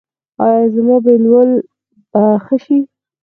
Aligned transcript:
ایا 0.45 0.63
زما 0.75 0.95
بویول 1.03 1.49
به 2.11 2.23
ښه 2.45 2.55
شي؟ 2.63 2.77